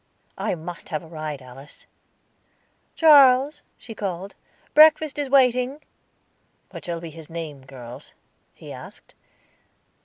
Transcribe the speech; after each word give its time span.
"I 0.39 0.55
must 0.55 0.89
have 0.89 1.03
a 1.03 1.07
ride, 1.07 1.43
Alice." 1.43 1.85
"Charles," 2.95 3.61
she 3.77 3.93
called. 3.93 4.33
"Breakfast 4.73 5.19
is 5.19 5.29
waiting." 5.29 5.79
"What 6.71 6.85
shall 6.85 6.99
be 7.01 7.11
his 7.11 7.29
name, 7.29 7.63
girls?" 7.67 8.11
he 8.55 8.73
asked. 8.73 9.13